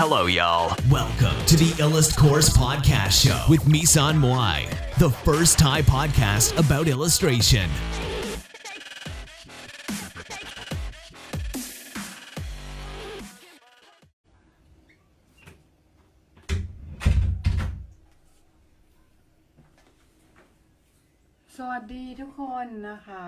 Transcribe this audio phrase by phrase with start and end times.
[0.00, 0.76] Hello, y'all.
[0.90, 4.68] Welcome to the Illust Course Podcast Show with Misan Moai,
[4.98, 7.68] the first Thai podcast about illustration.
[21.56, 23.26] สวัสดีทุกคนนะคะ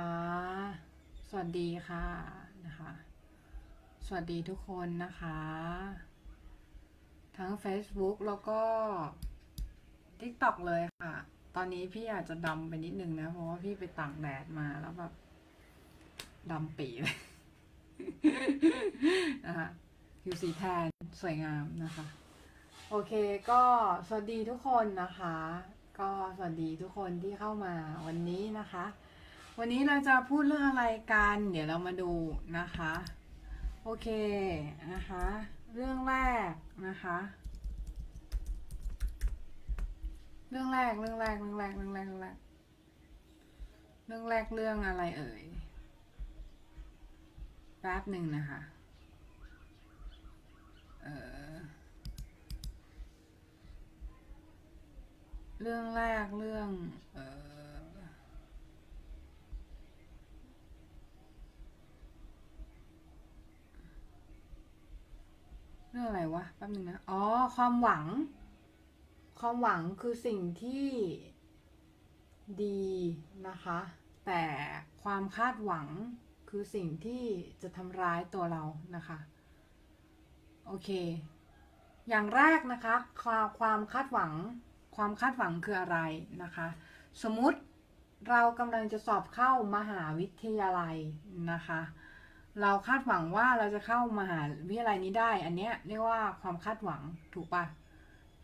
[1.29, 2.07] สวัสดีค่ะ
[2.67, 2.91] นะคะ
[4.07, 6.08] สวัสดีทุกคนนะคะ
[7.40, 8.60] ทั้ง Facebook แล้วก็
[10.20, 11.14] TikTok เลยค่ะ
[11.56, 15.14] ตอนนี้พี่อาจจะดำไปนิดนึงนะ เพราะว่าพี่ไปตากแดดมาแล้วแบบ
[16.52, 17.18] ดำปีเลย
[19.46, 19.68] นะคะ
[20.24, 20.88] ผิวสีแทน
[21.22, 22.06] สวยงามนะคะ
[22.90, 23.14] โอเค
[23.52, 23.62] ก็
[24.08, 25.38] สวัสดีทุกคนนะคะ
[26.00, 27.76] ก็สวัสดีทุกคนที่เข้ามา
[28.08, 28.86] วันนี้นะคะ
[29.60, 32.12] วันนี้เราจะพูดเรื่องอะไรกัน เดี๋ยวเรามาดู
[32.58, 32.94] นะคะ
[33.84, 34.08] โอเค
[34.94, 35.26] นะคะ
[35.74, 36.16] เรื่องแร
[36.52, 36.54] ก
[36.88, 37.18] นะคะ
[40.50, 42.38] เรื่องแรกเรื่องแรกเรื่องแรกเรื่องแรกเรื่องแรก
[44.08, 45.44] เรื่องแรกเรื่องอะไรเอ่ย
[47.80, 48.62] แป๊บหนึ่งนะคะ
[51.04, 51.08] เอ
[51.52, 51.56] อ
[55.62, 56.70] เรื่องแรกเรื่อง
[57.16, 57.20] เอ
[57.59, 57.59] อ
[65.92, 67.22] เรื่องอะไรวะแป๊บนึงนะ อ๋อ
[67.56, 68.06] ความหวัง
[69.40, 70.88] ความหวังคือสิ่งที่
[72.64, 72.88] ดี
[73.48, 73.80] นะคะ
[74.26, 74.44] แต่
[75.04, 75.88] ความคาดหวัง
[76.50, 77.24] คือสิ่งที่
[77.62, 78.64] จะทำร้ายตัวเรา
[78.96, 79.18] นะคะ
[80.68, 80.90] โอเค
[82.10, 84.34] อย่างแรกนะคะความความคาดหวัง
[84.96, 86.00] ความคาดหวังคืออะไร
[86.44, 86.68] นะคะ
[87.24, 87.60] สมมุติ
[88.30, 90.98] เรากำลังจะสอบเข้ามหาวิทยาลัย
[91.52, 91.82] นะคะ
[92.62, 97.02] เราคาดหวังว่าเราจะเข้ามหาวิทยาลัยนี้ได้ อันเนี้ยเรียกว่าความคาดหวัง
[97.34, 97.64] ถูกปะ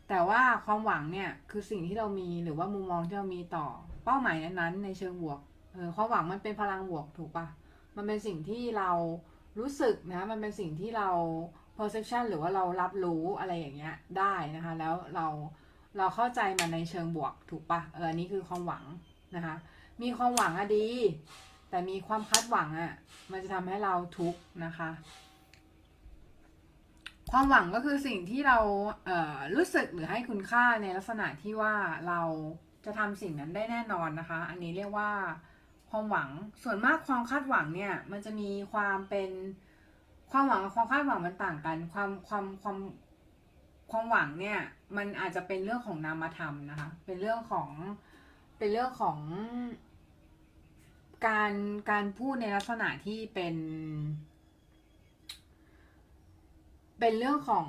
[0.09, 3.68] แต่ว่าความหวังเนี่ยคือสิ่งที่เรามีหรือว่ามุมมองที่เรามีต่อ
[4.06, 5.40] เป้าหมายนั้นๆในเชิงบวก
[5.74, 7.47] เออความหวังมันเป็นพลังบวกถูกปะ
[7.96, 8.91] มันเป็นสิ่งที่เรา
[9.59, 11.09] รู้สึกนะ มันเป็นสิ่งที่เรา
[11.78, 15.28] perception หรือว่าเรารับรู้อะไรอย่างเงี้ยได้นะคะ แล้วเรา
[15.97, 18.84] เราเข้าใจมันในเชิงบวกถูกปะเอออันนี้คือความหวัง
[19.35, 19.56] นะคะ
[20.02, 20.88] มีความหวังอะดี
[21.75, 22.94] แต่มีความคาดหวังอะ
[23.31, 24.90] มันจะทำให้เราทุกข์นะคะ
[27.31, 28.58] ความหวังก็คือสิ่งที่เรา
[29.06, 31.74] เอ่อรู้สึกหรือให้คุณค่าในลักษณะที่ว่า
[32.08, 32.22] เรา
[32.85, 35.12] จะทำสิ่งนั้นได้แน่นอนนะคะ อันนี้เรียกว่า
[35.90, 36.30] ความหวัง
[36.64, 39.30] ส่วนมากความคาดหวังเนี่ย มันจะมีความเป็น
[40.31, 42.78] ความหวังกับความคาดหวังมันต่างกัน ความความความ
[43.91, 44.59] ความหวังเนี่ย
[44.97, 47.69] มันอาจจะเป็นเรื่องของนามธรรมนะคะ เป็นเรื่องของ
[48.58, 49.18] เป็นเรื่องของ
[51.28, 51.52] การ
[51.91, 53.56] การพูดในลักษณะที่เป็น
[57.00, 57.68] เป็นเรื่องของ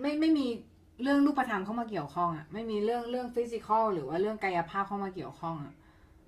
[0.00, 0.46] ไม่ไม่มี
[1.02, 5.74] เรื่องรูปธรรมเข้ามาเกี่ยวข้องอะไม่มีเรื่องเรื่องฟิสิกอลหรือว่าเรื่องกายภาพเข้ามาเกี่ยวข้องอะ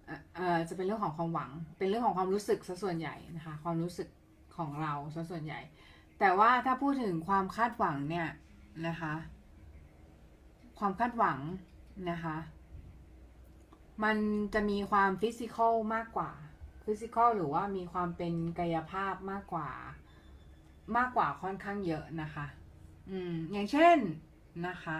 [0.07, 4.09] เอ่อเอ่อจะเป็นเรื่องของความหวัง เป็นเรื่องของความรู้สึกซะส่วนใหญ่นะคะ ความรู้สึก
[4.57, 5.61] ของเราซะส่วนใหญ่
[6.19, 8.29] แต่ว่าถ้าพูดถึงความคาดหวังเนี่ย
[8.87, 9.15] นะคะ
[10.79, 11.39] ความคาดหวัง
[12.11, 12.37] นะคะ
[14.05, 14.17] มัน
[14.55, 16.31] จะมีความ physical มากกว่า
[16.85, 19.69] physical หรือว่ามีความเป็นกายภาพมากกว่า
[20.97, 22.47] มากกว่าค่อนข้างเยอะนะคะ
[23.11, 23.99] อืม อย่างเช่น
[24.67, 24.99] นะคะ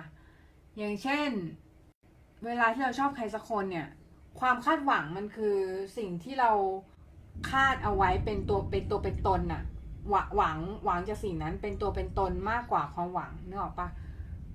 [0.79, 1.31] อย่างเช่น
[2.45, 3.89] เวลาที่เราชอบใครสักคนเนี่ย
[4.41, 5.57] ความคาดหวังมันคือ
[5.99, 6.53] สิ่งที่เรา
[7.51, 9.63] คาดเอาไว้เป็นตัวเป็นตัวเป็นตนน่ะ
[10.11, 13.89] หวังหวังหวังจากสิ่งนั้นเป็นตัวเป็นตนมากกว่าความหวังนึกออกปะ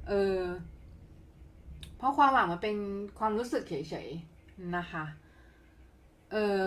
[0.08, 0.40] เออ
[1.98, 2.78] เพราะความหวังมันเป็น
[3.20, 3.74] ความรู้สึกเฉ
[4.06, 4.35] ยๆ
[4.78, 5.06] นะคะ
[6.32, 6.62] เออ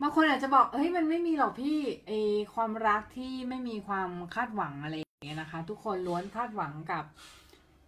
[0.00, 2.12] บางคนอาจจะบอกเฮ้ยมันไม่มีหรอกพี่ไอ
[2.54, 7.04] ความรักที่ไม่มีความคาดหวังอะไรอย่างเงี้ยนะคะ ทุกคนล้วนคาดหวังกับ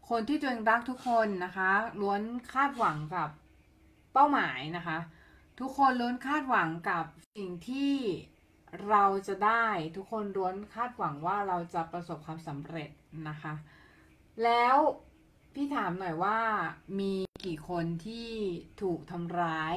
[0.09, 2.21] คนที่ตัวเองรักทุกคนนะคะ ล้วน
[2.54, 3.28] คาดหวังกับ
[4.12, 4.99] เป้าหมายนะคะ
[5.60, 7.05] ทุกคนล้วนคาดหวังกับ
[7.37, 7.94] สิ่งที่
[8.88, 12.90] เราจะได้ทุกคนล้วนคาดหวังว่าเราจะประสบความสำเร็จ
[13.29, 13.55] นะคะ
[14.44, 14.76] แล้ว
[15.55, 16.38] พี่ถามหน่อยว่า
[16.99, 17.12] มี
[17.44, 18.29] กี่คนที่
[18.82, 19.75] ถูกทำร้าย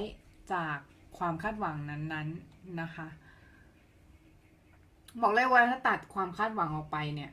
[0.54, 0.78] จาก
[1.18, 3.08] ความคาดหวังนั้นๆนะคะ
[5.22, 7.32] บอกเลยว่าถ้าตัดความคาดหวังออกไปเนี่ย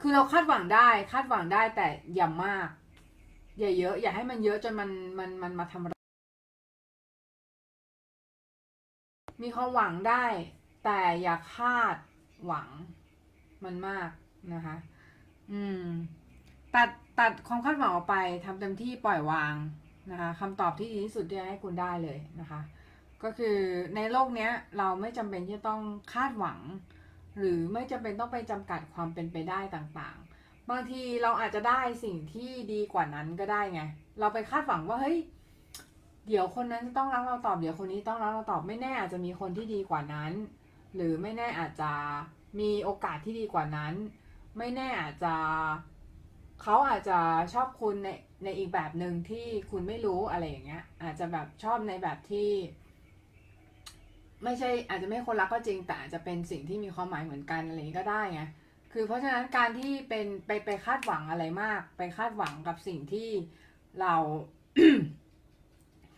[0.00, 2.68] คือเราคาดหวังได้ คาดหวังได้แต่อย่ามาก
[3.58, 6.06] อย่าเยอะ อย่าให้มันเยอะจนมันมันมันมาทำร้าย
[9.42, 10.24] มีความหวังได้
[10.84, 11.96] แต่อย่าคาด
[12.46, 12.68] หวัง
[13.64, 14.10] มันมาก
[14.54, 14.76] นะคะ
[15.52, 15.84] อืม
[16.74, 19.54] ตัด ตัดความคาดหวังออกไปทำเต็มที่ปล่อยวาง
[20.10, 22.60] นะคะคำตอบที่ดีที่สุดที่จะให้คุณได้เลยนะคะ
[23.22, 23.56] ก็คือ
[23.96, 25.82] ในโลกเนี้ยเราไม่จำเป็นที่จะต้อง
[26.14, 26.60] คาดหวัง
[27.38, 33.82] หรือไม่จำเป็นต้องไปจำกัดความเป็นไปได้ต่างๆ บางทีเราอาจจะได้สิ่งที่ดีกว่านั้นก็ได้ไง
[34.20, 35.18] เราไปคาดหวังว่าเฮ้ย
[36.26, 40.32] เดี๋ยวคนนั้นจะต้องรักเราตอบเดี๋ยวคนนี้ต้องรักเราตอบไม่แน่อาจจะมีคนที่ดีกว่านั้น
[40.94, 41.92] หรือไม่แน่อาจจะ
[42.60, 43.94] มีโอกาสที่ดีกว่านั้น
[44.58, 45.34] ไม่แน่อาจจะ
[46.62, 47.18] เขาอาจจะ
[47.54, 48.08] ชอบคุณใน
[48.44, 52.50] ในอีกแบบหนึ่งที่คุณไม่รู้อะไรอย่างเงี้ย อาจจะแบบชอบในแบบที่
[54.44, 58.42] ไม่ใช่อาจจะไม่คนรักก็จริง แต่อาจจะเป็นสิ่งที่มีความหมายเหมือนกันอะไรก็ได้ไง
[58.92, 63.28] คือเพราะฉะนั้นการที่เป็นไปไปคาดหวังอะไรมาก ไปคาดหวังกับสิ่งที่
[64.00, 64.14] เรา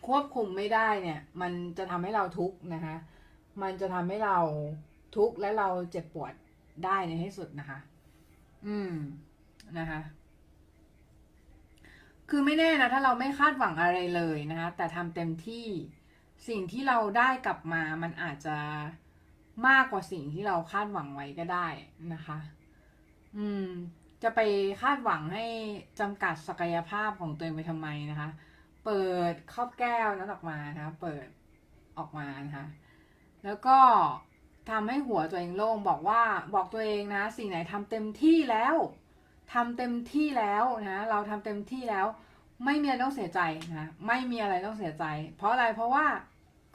[0.07, 2.95] ควบคุมไม่ได้เนี่ย มันจะทำให้เราทุกข์นะคะ
[3.61, 4.37] มันจะทำให้เรา
[5.17, 6.33] ทุกข์และเราเจ็บปวด
[6.85, 7.79] ได้ในที่สุดนะคะ
[8.67, 8.93] อืม
[9.79, 9.99] นะคะ
[12.33, 15.67] คือไม่แน่นะถ้าเราไม่คาดหวังอะไรเลยนะคะแต่ทำเต็มที่
[16.47, 18.57] สิ่งที่เราได้กลับมามันอาจจะ
[19.67, 21.67] มากกว่าสิ่งที่เราคาดหวังไว้ก็ได้
[22.13, 22.37] นะคะ
[23.37, 23.67] อืม
[24.23, 24.39] จะไป
[24.81, 25.45] คาดหวังให้
[25.99, 28.29] จำกัดศักยภาพของตัวเองไปทำไมนะคะ
[28.85, 31.25] เปิดครอบแก้วนั้นออกมานะคะ เปิด
[31.97, 32.65] ออกมานะคะ
[33.43, 33.77] แล้วก็
[34.69, 36.21] ทำให้หัวตัวเองโล่งบอกว่า
[36.55, 38.75] บอกตัวเองนะ สิ่งไหนทำเต็มที่แล้ว
[39.53, 42.05] ทำเต็มที่แล้วนะเราทำเต็มที่แล้ว
[42.65, 43.41] ไม่มีอะไรต้องเสียใจ
[43.77, 45.05] นะไม่มีอะไรต้องเสียใจ
[45.37, 46.05] เพราะอะไรเพราะว่า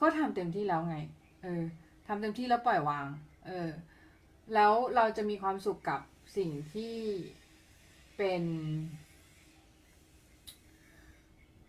[0.00, 0.98] ก็ทำเต็มที่แล้วไง
[1.42, 1.62] เออ
[2.06, 3.06] ทำเต็มที่แล้วปล่อยวาง
[3.46, 3.68] เออ
[4.54, 6.00] แล้วเราจะมีความสุขกับ
[6.36, 6.96] สิ่งที่
[8.16, 8.42] เป็น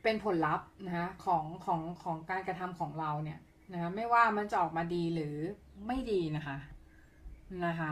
[0.04, 3.40] เป็นผลลัพธ์นะคะของของของการกระทำของเราเนี่ย
[3.74, 5.36] นะคะไม่ว่ามันจะออกมาดีหรือ
[5.88, 6.58] ไม่ดีนะคะ
[7.66, 7.92] นะคะ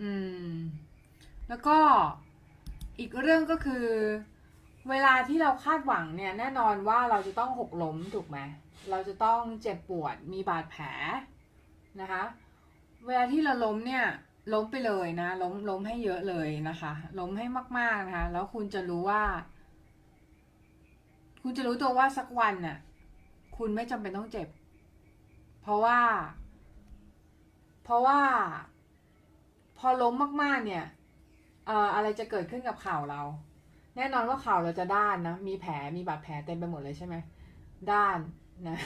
[0.00, 0.10] อื
[0.52, 0.56] ม
[1.52, 1.78] แล้วก็
[2.98, 3.86] อีกเรื่องก็คือ
[4.90, 8.38] เวลาที่เราคาดหวังเนี่ยแน่นอนว่าเราจะต้องหกล้มถูกไหม
[8.90, 10.82] เราจะต้องเจ็บปวดมีบาดแผล
[12.00, 12.22] นะคะ
[13.06, 14.04] เวลาที่เราล้มเนี่ย
[14.52, 17.46] ล้มไปเลยนะล้มล้มให้เยอะเลยนะคะ ล้มให้
[17.78, 19.22] มากๆนะคะ แล้วคุณจะรู้ว่า
[21.42, 22.78] คุณจะรู้ตัวว่าสักวันน่ะ
[23.56, 24.48] คุณไม่จำเป็นต้องเจ็บ
[25.62, 25.98] เพราะว่า
[27.84, 28.20] เพราะว่า
[29.78, 30.86] พอล้มมากๆ เนี่ย
[31.66, 33.22] เอ่ออะไรจะเกิดขึ้นกับข่าวเรา
[33.96, 37.16] แน่นอนว่าข่าวเราจะด้านนะ มีแผลมีบาดแผลเต็มไปหมดเลยใช่ไหม
[37.92, 38.18] ด้าน
[38.68, 38.78] นะ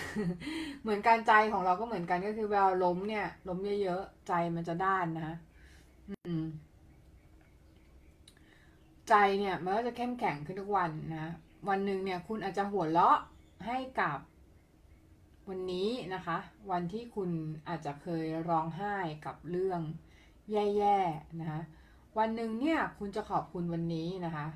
[0.82, 5.37] เหมือนการใจของเราก็เหมือนกันก็คือเวลาล้มเนี่ยล้มเยอะๆใจมันจะด้านนะ
[6.08, 6.43] อืม
[9.08, 11.32] ใจเนี่ยมันก็จะเข้มแข็งขึ้นทุกวันนะ
[11.69, 13.19] วันหนึ่งเนี่ยคุณอาจจะหัวเราะ
[13.67, 14.19] ให้กับ
[15.49, 16.38] วันนี้นะคะ
[16.70, 17.31] วันที่คุณ
[17.69, 18.96] อาจจะเคยร้องไห้
[19.26, 19.81] กับเรื่อง
[20.52, 21.61] แย่ๆนะคะ
[22.18, 24.46] วันหนึ่งเนี่ยคุณจะขอบคุณวันนี้นะคะ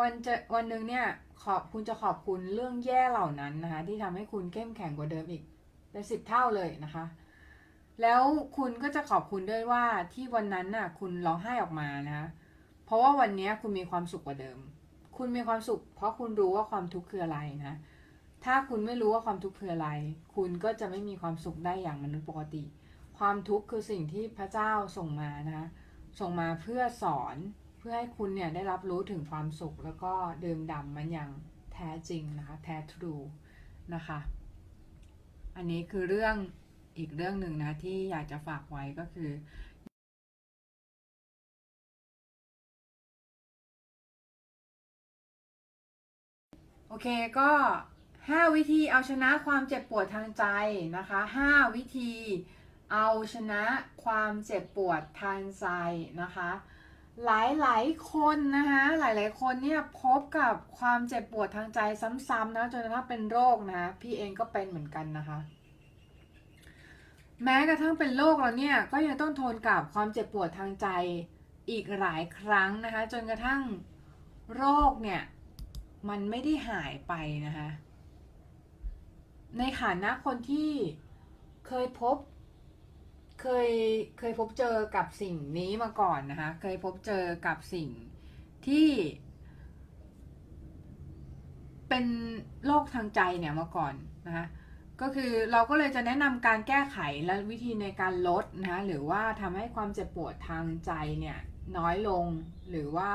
[0.00, 1.06] วันจะวันหนึ่งเนี่ย
[1.44, 5.42] ขอบคุณจะขอบคุณเรื่องแย่เหล่านั้นนะคะ ที่ทำให้คุณเข้มแข็งกว่าเดิมอีก
[5.90, 7.04] เป็นสิบเท่าเลยนะคะ
[8.02, 8.22] แล้ว
[8.56, 9.84] คุณก็จะขอบคุณด้วยว่า
[10.14, 12.26] ที่วันนั้นน่ะคุณร้องไห้ออกมานะคะ
[12.84, 14.58] เพราะว่าวันนี้คุณมีความสุขกว่าเดิม
[15.16, 17.74] คุณมีความสุข เพราะคุณรู้ว่าความทุกข์คืออะไรนะ
[18.44, 19.88] ถ้าคุณไม่รู้ว่าความทุกข์คืออะไร
[20.34, 22.62] คุณก็จะไม่มีความสุขได้อย่างมนุษย์ปกติ
[23.18, 25.66] ความทุกข์คือสิ่งที่พระเจ้าส่งมานะคะ
[26.18, 27.36] ส่งมาเพื่อสอน
[27.78, 30.12] เพื่อให้คุณเนี่ยได้รับรู้ถึงความสุข แล้วก็
[30.44, 31.30] ดื่มด่ำมันอย่าง
[31.74, 33.14] แท้จริงนะคะ แท้ทรู
[33.94, 34.18] นะคะ
[35.56, 36.34] อันนี้คือเรื่อง
[36.98, 39.30] อีกเรื่องหนึ่งนะที่อยากจะฝากไว้ก็คือ
[46.88, 47.08] โอเค
[47.38, 47.50] ก็
[48.02, 50.44] 5 วิธีเอาชนะความเจ็บปวดทางใจ
[50.96, 52.12] นะคะ 5 วิธี
[52.92, 53.62] เอาชนะ
[54.04, 55.66] ความเจ็บปวดทางใจ
[56.22, 56.50] นะคะ
[57.26, 61.80] หลายหลายๆคนนะคะหลายหลายๆคนเนี่ยพบกับความเจ็บปวดทางใจ
[62.28, 65.38] ซ้ำๆนะจนกระทั่งเป็นโรคนะพี่เองก็เป็นเหมือนกันนะคะ
[67.44, 70.88] แม้กระทั่งเป็นโรคแล้วเนี่ยก็ยังต้องทนกับความเจ็บปวดทางใจ
[71.70, 73.62] อีกหลายครั้งนะคะ จนกระทั่ง
[74.54, 75.22] โรคเนี่ย
[76.08, 77.12] มันไม่ได้หายไป
[77.46, 77.68] นะคะ
[79.58, 80.72] ในฐานะคนที่
[81.66, 82.16] เคยพบ
[83.40, 83.70] เคย
[84.18, 87.88] เคยพบเจอกับสิ่งนี้มาก่อนนะคะ เคยพบเจอกับสิ่ง
[88.66, 88.90] ที่
[91.88, 92.04] เป็น
[92.66, 93.94] โรคทางใจเนี่ยมาก่อน
[94.26, 94.46] นะคะ
[95.00, 101.38] ก็คือเราก็เลยจะแนะนำการแก้ไขและวิธีในการลดนะคะหรือว่าทำให้ความเจ็บปวดทางใจเนี่ย
[101.76, 102.26] น้อยลง
[102.70, 103.12] หรือว่า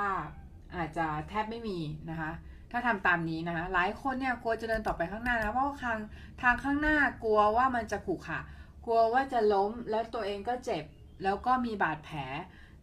[0.75, 1.79] อาจจะแทบไม่มี
[2.09, 2.31] นะคะ
[2.71, 5.99] ถ้าทำตามนี้นะคะหลายคนเนี่ยกลัวจะเดินต่อไปข้างหน้านะเพราะว่าทาง
[6.41, 8.39] ทางข้างหน้ากลัวว่ามันจะขรุขระ
[8.85, 10.83] กลัวว่าจะล้มแล้วตัวเองก็เจ็บ
[11.23, 12.19] แล้วก็มีบาดแผล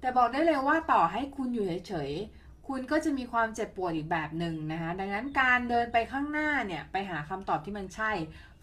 [0.00, 8.12] แต่บอกได้เลยว่าต่อให้คุณอยู่เฉยๆ คุณก็จะมีความเจ็บปวดอีกแบบหนึ่งนะคะ ดังนั้นการเดินไปข้างหน้าเนี่ยไปหาคำตอบที่มันใช่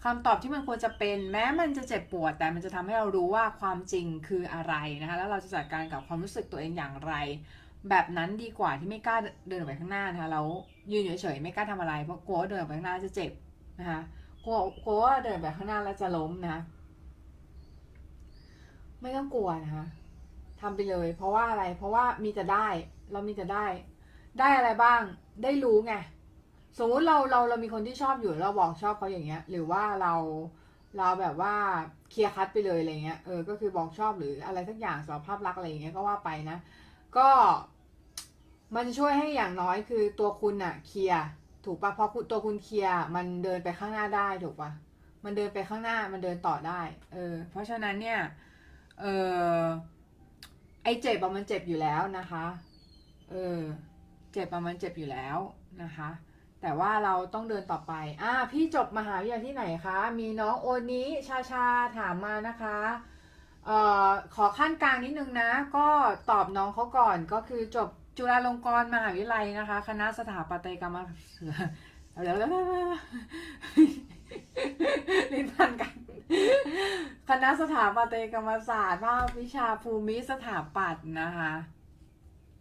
[0.04, 7.14] คำตอบที่มันควรจะเป็น แม้มันจะเจ็บปวด แต่มันจะทำให้เรารู้ว่าความจริงคืออะไรนะคะ แล้วเราจะจัดการกับความรู้สึกตัวเองอย่างไร
[7.90, 9.16] แบบนั้นดีกว่าที่ไม่กล้า
[9.48, 10.46] เดินออกไปข้างหน้านะคะแล้ว
[10.92, 13.32] ยืนเฉยๆไม่กล้าทำอะไรเพราะกลัวว่าเดินออกไปข้างหน้าจะเจ็บ
[13.80, 14.00] นะคะ
[14.44, 16.60] กลัวกลัวว่าเดินไปข้างหน้าแล้วจะล้มนะคะ
[19.02, 19.86] ไม่ต้องกลัวนะคะ
[20.60, 22.66] ทำไปเลย เพราะว่าอะไร เพราะว่ามีแต่ได้
[23.12, 23.66] เรามีแต่ได้
[24.38, 25.00] ได้อะไรบ้าง
[25.42, 25.94] ได้รู้ไง
[26.78, 30.14] สมมติเราเราเรามีคนที่ชอบอยู่เราบอกชอบเขาอย่างเงี้ย หรือว่าเรา
[30.98, 31.54] เราแบบว่า
[32.10, 36.58] เคลียร์คัดไปเลยอะไรเงี้ย เออ ก็คือบอกชอบหรืออะไรสักอย่างสารภาพรักอะไรอย่างเงี้ยก็ว่าไปนะ
[37.16, 37.28] ก็
[38.76, 41.26] มันช่วยให้อย่างน้อยคือตัวคุณอะเคลียร์
[41.64, 44.70] ถูกปะเพราะตัวคุณเคลียร์มันเดินไปข้างหน้าได้ถูกปะ
[45.24, 46.80] มันเดินไปข้างหน้ามันเดินต่อได้
[47.12, 48.18] เออ เพราะฉะนั้นเนี่ย
[49.00, 49.06] เอ
[49.62, 49.64] อ
[50.84, 52.44] ไอเจ็บอะมันเจ็บอยู่แล้วนะคะ
[53.30, 53.60] เออ
[54.32, 55.38] เจ็บอะมันเจ็บอยู่แล้ว
[55.82, 56.10] นะคะ
[56.60, 57.92] แต่ว่าเราต้องเดินต่อไป
[58.22, 61.66] อ่า พี่จบมหาวิทยาลัยที่ไหนคะ มีน้องโอนี้ชาชา
[61.98, 62.78] ถามมานะคะ
[63.66, 65.86] เอ่อ ขอขั้นกลางนิดนึงนะ ก็
[66.30, 70.98] ตอบน้องเขาก่อน ก็คือจบจุฬาลงกรณ์มหาวิทยาลัยนะคะ คณะสถาปัตยกรรม
[72.24, 72.36] แล้ว
[75.32, 75.94] ลิ้นพันกัน
[77.30, 81.52] คณะสถาปัตยกรรมศาสตร์ภาควิชาภูมิสถาปัตย์นะคะ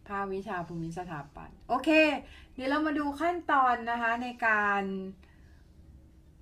[0.08, 1.90] ภาควิชาภูมิสถาปัตย์โอเค
[2.54, 4.84] เดี๋ยวเรามาดูขั้นตอนนะคะในการ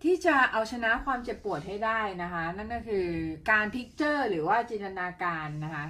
[0.03, 3.07] ที่จะเอาชนะความเจ็บปวดให้ได้นะคะ นั่นก็คือ
[3.51, 5.85] การ picture หรือว่าจินตนาการนะคะ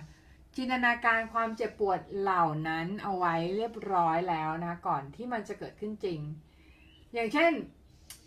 [0.56, 6.20] จินตนาการความเจ็บปวดเหล่านั้นเอาไว้เรียบร้อยแล้วนะคะก่อนที่มันจะเกิดขึ้นจริง
[7.14, 7.52] อย่างเช่น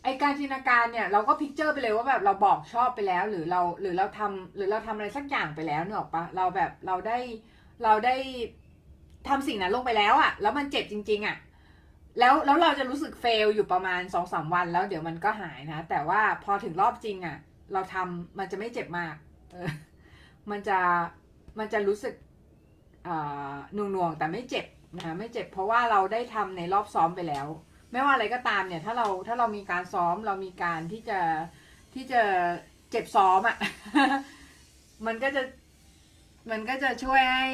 [0.02, 7.18] ไอการจินตนาการเนี่ยเราก็ picture ไปเลยว่าแบบเราบอกชอบไปแล้ว หรือเราหรือเราทำหรือเราทำอะไรสักอย่างไปแล้วนึกออกปะเราแบบเราได้
[7.84, 8.14] เราได้
[9.28, 11.36] ทำสิ่งนั้นลงไปแล้วอะแล้วมันเจ็บจริง ๆอะ
[12.18, 17.36] แล้วแล้วเราจะรู้สึกเฟลอยู่ประมาณสองสามวันแล้วเดี๋ยวมันก็หายนะ แต่ว่าพอถึงรอบจริงอะ
[17.72, 19.14] เราทำมันจะไม่เจ็บมาก
[19.52, 19.70] เออ
[20.50, 20.78] มันจะ
[21.58, 22.14] มันจะรู้สึก
[23.74, 24.66] หน่วงหน่วงๆแต่ไม่เจ็บ
[24.96, 27.46] นะคะไม่เจ็บเพราะว่าเราได้ทำในรอบซ้อมไปแล้ว
[27.92, 31.20] ไม่ว่าอะไรก็ตามเนี่ย ถ้าเราถ้าเรามีการซ้อมเรามีการที่จะ
[31.94, 32.22] ที่จะ
[32.90, 33.56] เจ็บซ้อมอะ่ะ
[35.06, 35.42] มันก็จะ
[36.50, 37.48] มันก็จะช่วยให้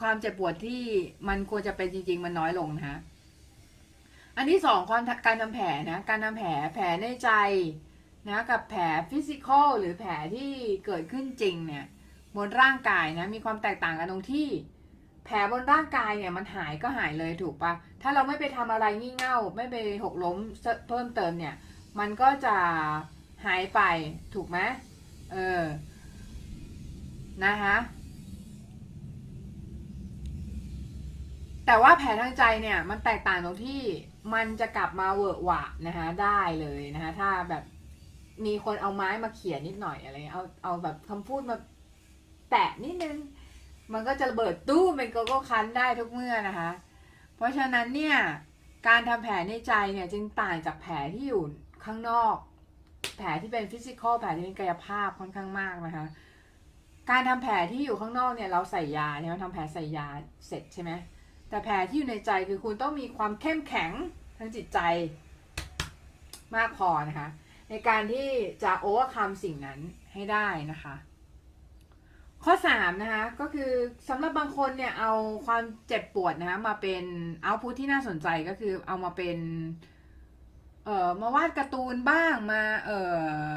[0.00, 0.82] ความเจ็บปวดที่
[1.28, 2.98] มันควรจะเป็นจริง ๆ มันน้อยลงนะคะ
[4.36, 7.30] อันที่สองความการทำแผลนะ การทำแผลแผลในใจ
[8.28, 10.52] นะกับแผลฟิสิกอลหรือแผลที่
[10.86, 11.86] เกิดขึ้นจริงเนี่ย
[12.36, 14.48] บนร่างกายนะ มีความแตกต่างกันตรงที่
[15.24, 20.36] แผลบนร่างกายเนี่ยมันหายก็หายเลยถูกปะถ้าเราไม่ไปทำอะไรงี่เง่า ไม่ไปหกล้ม
[20.88, 21.54] เพิ่มเติมเนี่ย
[21.98, 22.56] มันก็จะ
[23.46, 23.80] หายไป
[24.34, 24.58] ถูกไหม
[25.32, 25.62] เออ
[27.44, 27.76] นะคะ
[31.66, 33.82] แต่ว่าแผลทางใจเนี่ยมันแตกต่างตรงที่
[34.34, 37.64] มันจะกลับมาเวอะหวะนะคะได้เลยนะคะถ้าแบบ
[38.44, 41.56] มีคนเอาไม้มาเขียนนิดหน่อยอะไร เอาเอาแบบคำพูดมา
[42.50, 43.16] แตะนิดนึง
[43.94, 46.70] มันก็จะระเบิดตู้เป็นโกโก้คันได้ทุกเมื่อนะคะ
[47.36, 48.16] เพราะฉะนั้นเนี่ย
[48.88, 51.42] การทำแผลในใจเนี่ยจึงต่างจากแผลที่อยู่
[51.84, 52.36] ข้างนอก
[53.16, 56.06] แผลที่เป็น physical แผลที่เป็นกายภาพค่อนข้างมากนะคะ
[57.10, 60.06] การทำแผลที่อยู่ข้างนอกเนี่ยเราใส่ยาเนี่ยเราทำแผลใส่ยา
[60.46, 60.90] เสร็จใช่ไหม
[61.48, 63.90] แต่แผลที่อยู่ในใจคือคุณต้องมีความเข้มแข็ง
[64.38, 64.78] ทางจิตใจ
[66.56, 67.28] มากพอนะคะ
[67.70, 68.28] ในการที่
[68.62, 69.80] จะ overcome สิ่งนั้น
[70.12, 70.94] ให้ได้นะคะ
[72.44, 73.70] ข้อ 3 นะคะ ก็คือ
[74.08, 75.12] สำหรับบางคนเนี่ยเอา
[75.46, 77.04] ความเจ็บปวดนะคะมาเป็น
[77.42, 79.38] เอาพุทที่น่าสนใจก็คือเอามาเป็น
[80.84, 83.00] เอ่อมาวาดการ์ตูนบ้างมาเอ่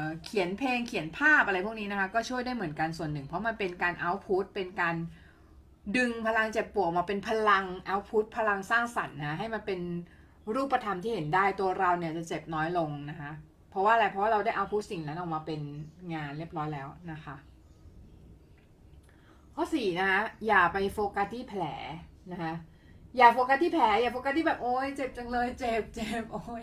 [0.24, 4.96] เขียนเพลงเขียนภาพอะไรพวกนี้นะคะ ก็ช่วยได้เหมือนกันส่วนหนึ่ง เพราะมันเป็นการเอาพุทเป็นการ
[5.96, 9.80] ดึงพลังเจ็บปวดมาเป็นพลังเอาพุทพลังสร้างสรรค์นะให้มันเป็น
[10.54, 13.30] รูปธรรมที่เห็นได้ตัวเราเนี่ยจะเจ็บน้อยลงนะคะ
[13.70, 15.60] เพราะว่าอะไรเพราะว่าเราได้เอาพุทสิ่งนั้นออกมาเป็น
[16.14, 17.36] งานเรียบร้อยแล้วนะคะ
[19.60, 21.62] ข้อสี่นะคะอย่าไปโฟกัสที่แผล
[22.32, 22.54] นะคะ
[23.16, 26.62] อย่าโฟกัสที่แผลอย่าโฟกัสที่แบบโอ๊ยเจ็บจังเลยเจ็บเจ็บโอ๊ย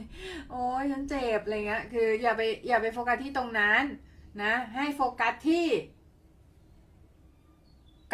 [0.51, 3.83] โอ๊ยฉันเจ็บอะไรเงี้ยคืออย่าไปอย่าไปโฟกัสที่ตรงนั้น
[4.43, 5.65] นะให้โฟกัสที่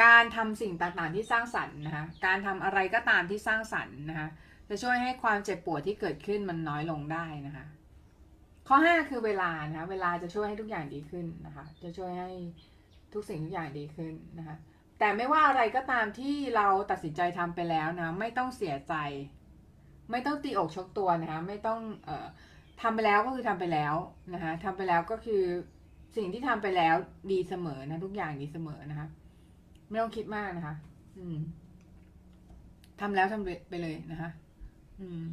[0.03, 4.27] การทำสิ่งต่างๆที่สร้างสรรค์นะคะการทำอะไรก็ตามที่สร้างสรรค์นะคะ
[4.69, 7.65] จะช่วยให้ความเจ็บปวดที่เกิดขึ้นมันน้อยลงได้นะคะ
[8.67, 12.31] ข้อห้าคือเวลานะคะเวลาจะช่วยให้ทุกอย่างดีขึ้นนะคะจะช่วยให้
[13.13, 14.57] ทุกสิ่งทุกอย่างดีขึ้นนะคะ
[15.03, 18.93] แต่ไม่ว่าอะไรก็ตามที่เราตัดสินใจทำไปแล้วนะ ไม่ต้องเสียใจ
[20.11, 22.27] ไม่ต้องตีอกชกตัวนะคะไม่ต้องเอ่อ
[22.81, 23.95] ทำไปแล้วก็คือทำไปแล้ว
[24.33, 25.43] นะคะทำไปแล้วก็คือ
[26.15, 26.95] สิ่งที่ทำไปแล้ว
[27.31, 29.07] ดีเสมอนะ ทุกอย่างดีเสมอนะคะ
[29.89, 30.75] ไม่ต้องคิดมากนะคะ
[31.17, 31.37] อืม
[32.99, 34.29] ทำแล้วทำไปเลยนะคะ
[34.99, 35.27] อืม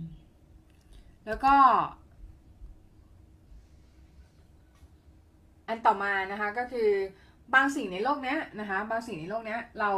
[1.27, 1.55] แล้วก็
[5.69, 6.91] อันต่อมานะคะก็คือ
[7.55, 9.91] บางสิ่งในโลกเนี้ยนะคะบางสิ่งในโลกเนี้ยเรา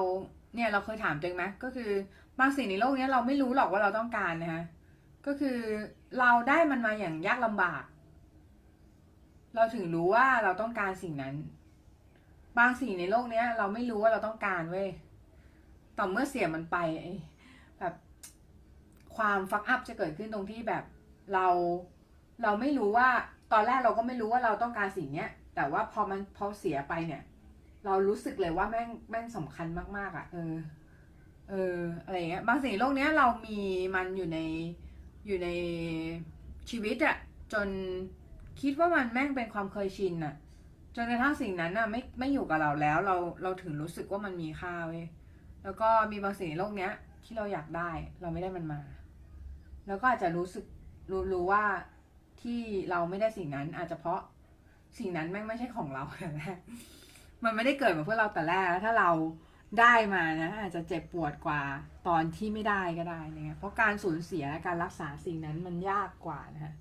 [0.54, 1.90] เนี่ยเราเคยถามตัวเองไหมก็คือ
[2.40, 4.62] บางสิ่งในโลกเนี้ยเราไม่รู้หรอกว่าเราต้องการนะคะ
[5.26, 5.58] ก็คือ
[6.18, 7.82] เราได้มันมาอย่างยากลำบาก
[9.54, 11.34] เราถึงรู้ว่าเราต้องการสิ่งนั้น
[12.58, 14.88] บางสิ่งในโลกเนี้ย เราไม่รู้ว่าเราต้องการเว้ย
[15.98, 16.76] ต่อเมื่อเสียมันไป
[17.78, 17.94] แบบ
[19.16, 20.84] ความฟักอัพจะเกิดขึ้นตรงที่แบบ
[21.34, 21.46] เรา
[22.42, 23.08] เราไม่รู้ว่า
[23.52, 27.22] ตอนแรกเราก็ไม่รู้ว่าเราต้องการสิ่งเนี้ยแต่ว่าพอมันพอเสียไปเนี่ย
[27.84, 30.54] เรารู้สึกเลยว่าแม่งแม่งสำคัญมาก ๆอะ่ะ เออ
[31.50, 33.58] เอออะไรเงี้ยบางสิ่งโลกเนี้ยเรามี
[33.94, 34.38] มันอยู่ใน
[35.26, 35.48] อยู่ใน
[36.70, 37.16] ชีวิตอะ่ะ
[37.52, 37.68] จน
[38.60, 40.34] คิดว่ามันแม่งเป็นความเคยชินอะ่ะ
[40.96, 45.04] จนกระทั่งสิ่งนั้นอะไม่ไม่อยู่กับเราแล้ว เราเราถึงรู้สึกว่ามันมีค่าเว้ย
[45.64, 46.92] แล้วก็มีบางสิ่งในโลกเนี้ย
[47.24, 48.80] ที่เราอยากได้ เราไม่ได้มันมา
[49.86, 50.64] แล้วก็อาจจะรู้สึก
[51.10, 51.64] รู้รู้ว่า
[52.42, 52.60] ที่
[52.90, 54.20] เราไม่ได้สิ่งนั้น อาจจะเพราะ
[54.98, 56.52] สิ่งนั้นแม่งไม่ใช่ของเราแต่
[57.44, 59.10] มันไม่ได้เกิดมาเพื่อเราแต่แรกแล้วถ้าเรา
[59.80, 61.62] ได้มานะอาจจะเจ็บปวดกว่า
[62.08, 66.74] ตอนที่ไม่ได้ก็ได้นะเพราะการสูญเสียการรักษาสิ่งนั้นมันยากกว่านะ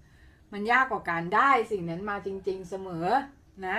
[0.53, 3.07] มันยากกว่าการได้สิ่งนั้นมาจริง ๆเสมอ
[3.67, 3.77] นะ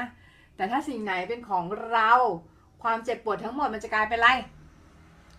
[0.57, 2.13] แต่ถ้าสิ่งไหนเป็นของเรา
[2.83, 4.31] ความเจ็บปวดทั้งหมดมันจะกลายเป็นอะไร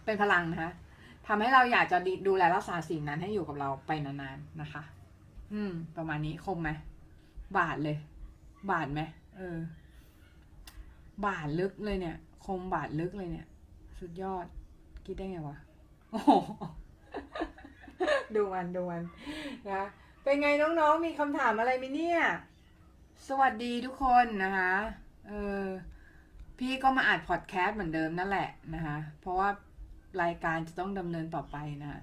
[0.06, 0.72] เป็นพลังนะคะ
[1.28, 4.84] ทำให้เราอยากจะดูแลรักษาสิ่งนั้นให้อยู่กับเราไปนานๆนะคะ
[5.54, 6.70] อืม ประมาณนี้คมไหม
[7.58, 7.98] บาดเลย
[8.72, 9.02] บาดไหม
[9.36, 9.58] เออ
[11.26, 13.48] บาดลึกเลยเนี่ย คมบาดลึกเลยเนี่ย
[14.00, 14.46] สุดยอด
[15.06, 15.58] คิดได้ไงวะ
[16.12, 16.32] โอ้โห
[18.36, 19.04] ดูมันดูมัน
[19.70, 19.84] นะ
[20.24, 22.20] เป็นไงน้องๆ มีคำถามอะไรไหมเนี่ย
[23.28, 24.74] สวัสดีทุกคนนะคะ
[25.28, 25.66] เออ
[26.58, 29.50] พี่ก็มาอัดพอดแคสต์เหมือนเดิมนั่นแหละนะคะ เพราะว่า
[30.22, 32.02] รายการจะต้องดำเนินต่อไปนะ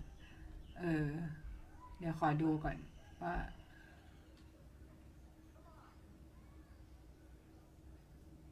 [0.81, 1.09] เออ
[1.99, 2.77] เดี๋ยวขอดูก่อน
[3.23, 3.35] ว่า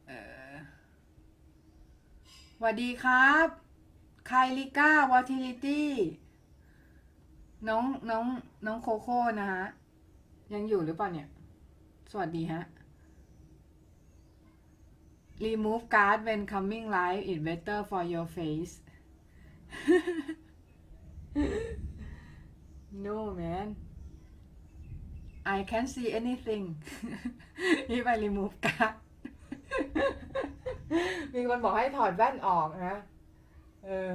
[0.09, 0.13] เอ
[0.51, 0.53] อ
[2.59, 3.47] สวัสดีครับ
[4.27, 5.91] ไคลิก้าวอทิลิตี้
[7.69, 8.25] น้องน้อง
[8.67, 9.65] น้องโคโค่นะฮะ
[10.53, 11.29] ยังอยู่หรือเปล่าเนี่ย
[12.11, 12.63] สวัสดีฮะ
[15.45, 18.75] remove card when coming live is better for your face
[23.07, 23.69] no man
[25.57, 26.65] I can't see anything
[27.97, 28.95] if I remove card
[31.35, 32.97] มีคนบอกให้ถอดแว่นออกนะ
[33.85, 34.13] เออ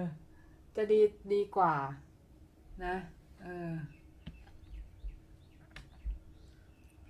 [0.75, 0.99] จะดี
[1.34, 1.73] ดีกว่า
[2.86, 2.95] นะ
[3.43, 3.71] เออ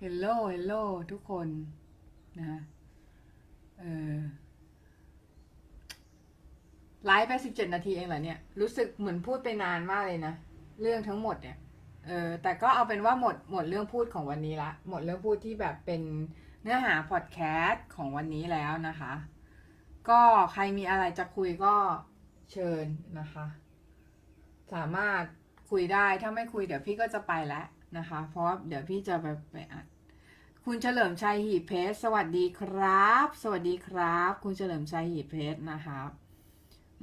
[0.00, 1.48] Hello Hello ทุกคน
[2.40, 2.60] นะ
[3.80, 4.16] เออ
[7.06, 10.34] ไลฟ์ไปสิบเจ็ดนาทีเองเหรอเนี่ย รู้สึกเหมือนพูดไปนานมากเลยนะ
[10.80, 11.56] เรื่องทั้งหมดเนี่ย
[12.06, 16.02] เออ แต่ก็เอาเป็นว่าหมดหมดเรื่องพูดของวันนี้ละ หมดเรื่องพูดที่แบบเป็น
[16.62, 19.12] เนื้อหาพอดแคสต์ของวันนี้แล้วนะคะ
[20.10, 20.20] ก็
[20.52, 21.74] ใครมีอะไรจะคุยก็
[22.52, 22.86] เชิญ
[23.18, 23.46] นะคะ
[24.72, 25.22] สามารถ
[25.70, 27.66] คุยได้ถ้าไม่คุยเดี๋ยวพี่ก็จะไปแล้ว
[27.98, 29.84] นะคะ เพราะเดี๋ยวพี่จะไปไปอัด
[30.64, 36.10] คุณเฉลิมชัยหีเพชรสวัสดีครับ สวัสดีครับ คุณเฉลิมชัยหีเพชรนะครับ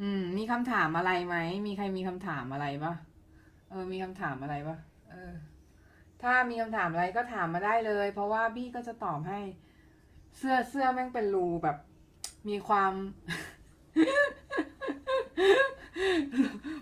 [0.01, 1.35] อืม มีคำถามอะไรไหม
[1.65, 2.93] มีใครมีคำถามอะไรปะ
[3.69, 4.77] เออ มีคำถามอะไรปะ
[5.09, 5.33] เออ
[6.21, 9.39] ถ้ามีคำถามอะไรก็ถามมาได้เลย เพราะว่าพี่ก็จะตอบให้
[10.37, 11.77] เสื้อเสื้อแม่งเป็นรูแบบ
[12.47, 12.91] มีความ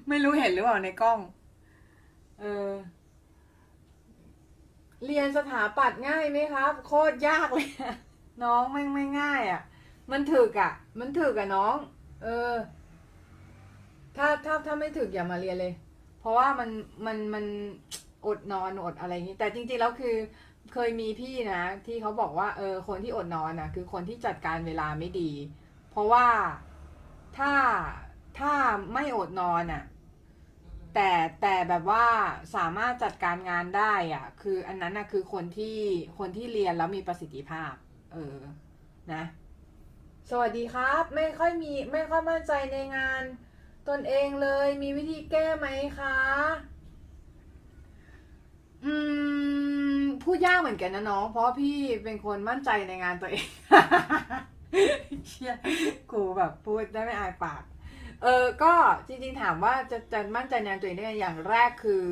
[0.08, 1.20] ไม่รู้เห็นหรือเปล่าในกล้อง
[2.40, 2.72] เออ
[5.06, 7.68] เรียนสถาปัตย์ง่ายไหมครับ โคตรยากเลย
[8.44, 9.62] น้องไม่งไม่ง่ายอะ
[10.12, 11.76] มันถึกอะ มันถึกอะน้อง
[12.24, 12.54] เออ
[14.18, 15.74] ถ้าถ้าถ้าไม่ถึกอย่ามาเรียนเลย
[16.20, 16.70] เพราะว่ามัน
[17.06, 17.46] มันมัน
[18.26, 20.16] อดนอนอดอะไรอย่างนี้ แต่จริงๆแล้วคือ
[20.74, 25.32] เคยมีพี่นะ ที่เขาบอกว่าเออคนที่อดนอนนะคือคนที่จัดการเวลาไม่ดี
[25.92, 26.28] เพราะว่า
[27.38, 27.54] ถ้า
[28.40, 28.54] ถ้า
[28.94, 29.84] ไม่อดนอนอะ
[30.94, 32.06] แต่แต่แบบว่า
[32.56, 35.78] สามารถจัดการงานได้อะ คืออันนั้นน่ะคือคนที่
[36.18, 37.74] คนที่เรียนแล้วมีประสิทธิภาพ
[38.14, 38.38] เออ
[39.14, 39.24] นะ
[40.30, 43.24] สวัสดีครับ ไม่ค่อยมีไม่ค่อยมั่นใจในงาน
[43.90, 45.68] ตนเองเลยมีวิธีแก้ไหม
[46.00, 46.18] คะ
[48.86, 49.17] อืม
[50.28, 53.48] พูดยากเหมือนกันนะน้อง เพราะพี่เป็นคนมั่นใจในงานตัวเอง
[55.28, 55.56] เชี่ย
[56.12, 57.64] กูแบบพูดได้ไม่อายปาก
[58.24, 58.74] เออก็
[59.08, 62.04] จริงๆถามว่าจะจะมั่นใจในงานตัวเองได้อย่างแรกคือ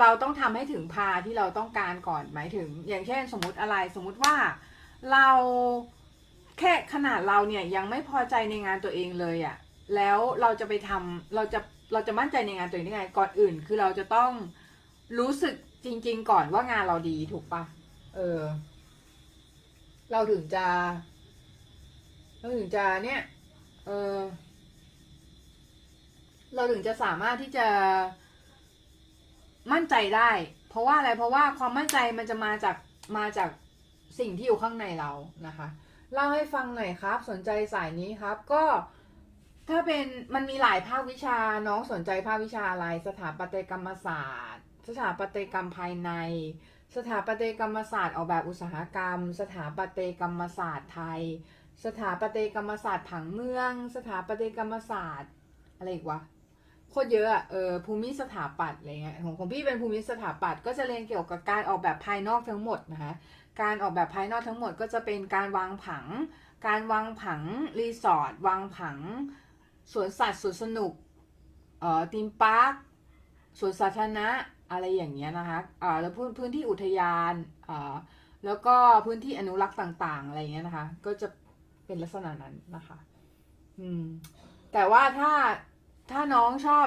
[0.00, 4.36] เราต้องทำให้ถึงพาที่เราต้องการก่อนหมายถึง อย่างเช่นสมมติอะไรสมมุติว่า
[5.12, 5.28] เรา
[6.58, 9.56] แค่ขนาดเราเนี่ยยังไม่พอใจในงานตัวเองเลยอะ่ะ
[9.96, 11.60] แล้วเราจะไปทำเราจะ
[11.92, 14.30] เราจะมั่นใจในงานตัวเองได้ไงก่อนอื่น คือเราจะต้อง
[15.18, 17.62] รู้สึก จริง ๆ ก่อนว่างานเราดีถูกปะ
[18.16, 18.40] เออ
[20.12, 20.66] เราถึงจะ
[22.38, 23.20] เราถึงจะเนี่ย
[23.86, 24.18] เออ
[26.54, 27.66] เราถึงจะสามารถที่จะ
[29.72, 30.30] มั่นใจได้
[30.68, 32.76] เพราะว่าอะไร เพราะว่าความมั่นใจมันจะมาจาก
[33.16, 33.50] มาจาก
[34.18, 35.12] สิ่งที่อยู่ข้างในเรา
[35.46, 35.68] นะคะ
[36.14, 38.64] เล่าให้ฟังหน่อยครับ สนใจสายนี้ครับ ก็
[39.68, 41.38] ถ้าเป็นมันมีหลายภาควิชา
[41.68, 46.10] น้องสนใจภาควิชาอะไรสถาปัตยกรรมศาสตร์ สถาปัตยกรรมภายใน
[46.96, 51.22] สถาปัตยกรรมศาสตร์ออกแบบอุตสาหกรรม สถาปัตยกรรมศาสตร์ไทย
[51.84, 55.32] สถาปัตยกรรมศาสตร์ผังเมือง สถาปัตยกรรมศาสตร์
[55.76, 56.20] อะไรอีกวะ
[56.90, 63.12] โคตรเยอะอะเออภูมิสถาปัตย์อะไรเงี้ยของของพี่เป็นภูมิสถาปัตย์ก็จะเรียนเกี่ยวกับการออกแบบภายนอกทั้งหมดนะคะ
[63.62, 66.06] การออกแบบภายนอกทั้งหมดก็จะเป็นการวางผัง
[66.66, 67.42] การวางผัง
[67.78, 68.98] รีสอร์ทวางผัง
[69.92, 70.92] สวนสัตว์สวนสนุก
[71.80, 72.72] เอ่อ theme park
[73.58, 74.28] สวนสาธารณะ
[74.70, 77.34] อะไรอย่างเงี้ยนะคะอ่าแล้วพื้นพื้นที่อุทยาน
[77.68, 77.94] อ่า
[78.44, 81.28] แล้วก็พื้นที่อนุรักษ์ต่างๆ อะไรเงี้ยนะคะ ก็จะ
[81.86, 82.98] เป็นลักษณะนั้นนะคะ
[83.80, 84.04] อืม
[84.72, 85.32] แต่ว่าถ้า
[86.10, 86.86] ถ้าน้องชอบ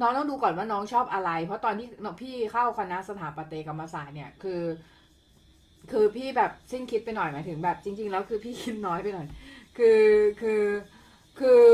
[0.00, 1.88] น้องต้องดูก่อนว่าน้องชอบอะไร เพราะตอนที่
[2.22, 4.62] พี่เข้าคณะสถาปัตยกรรมศาสตร์เนี่ยคือ
[5.90, 9.26] คือพี่แบบสิ้นคิดไปหน่อยหมายถึงแบบ จริง ๆ แล้วคือพี่คิดน้อยไปหน่อย
[9.78, 10.02] คือ
[10.40, 10.64] คือ
[11.38, 11.64] คือ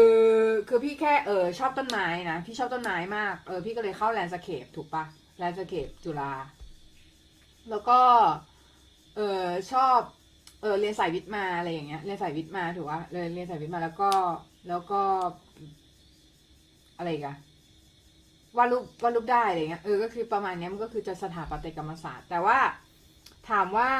[0.69, 5.05] คือพี่แค่เออชอบต้นไม้นะพี่ชอบต้นไม้มากเออพี่ก็เลยเข้า landscape ถูกปะ
[5.39, 6.33] landscape จุฬา
[7.71, 8.01] แล้วก็
[9.17, 9.99] เออชอบ
[10.61, 14.11] เออเรียนสายวิทย์มาอะไรอย่างเงี้ย เรียนสายวิทย์มาถูกปะเลยเรียนสายวิทย์มาแล้วก็
[14.69, 15.01] แล้วก็
[16.99, 17.37] อะไรกัน
[18.57, 22.59] วาดรูปวาดรูปได้อะไรเงี้ย เออ ก็คือประมาณนี้มันก็คือจะสถาปัตยกรรมศาสตร์ แต่ว่า
[23.49, 23.91] ถามว่า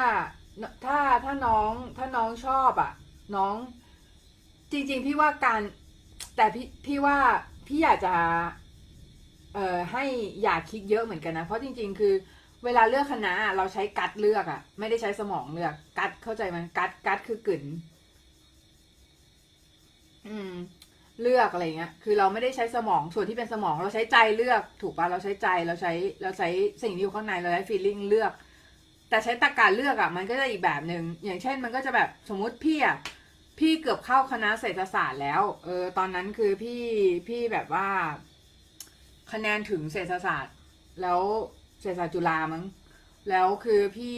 [0.85, 2.91] ถ้าถ้าน้องถ้าน้องชอบอะ
[3.35, 3.55] น้อง
[4.71, 5.61] จริง ๆ พี่ว่าการ
[6.35, 7.17] แต่พี่พี่ว่า
[7.67, 8.15] พี่อยากจะ
[9.55, 10.03] เอ่อให้
[10.41, 12.13] อย่าคิดเยอะเหมือนกันนะ เพราะจริง ๆ คือ
[12.63, 17.63] เวลาเลือกคณะเราใช้กัดเลือกอะไม่ได้ใช้สมองเลือก กัดเข้าใจไหมกัดกัดคือกึ่น
[20.27, 20.53] อืม
[21.21, 26.49] เลือกอะไรเงี้ย คือเราไม่ได้ใช้สมองส่วนที่เป็นสมอง เราใช้ใจเลือก ถูกปะเราใช้ใจเราใช้เราใช้
[26.83, 28.31] สิ่งที่อยู่ข้างในเราใช้ feeling เลือก
[29.09, 32.97] แต่ใช้ตรรกะเลือกอะ่ะมันก็จะอีกแบบหนึ่งอย่างเช่น มันก็จะแบบสมมุติพี่อะ่ะ
[33.59, 36.81] พี่เกือบเข้าคณะเศรษฐศาสตร์แล้ว เออ ตอนนั้นคือพี่
[37.27, 37.87] พี่แบบว่า
[39.31, 40.55] คะแนนถึงเศรษฐศาสตร์
[41.01, 41.19] แล้ว
[41.81, 42.63] เศรษฐศาสตร์จุฬามั้ง
[43.29, 44.15] แล้วคือพี่